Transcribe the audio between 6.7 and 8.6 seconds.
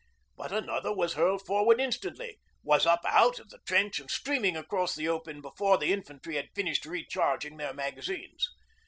re charging their magazines.